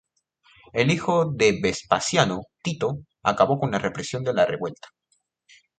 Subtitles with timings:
[0.73, 4.87] El hijo de Vespasiano, Tito acabó con la represión de la revuelta.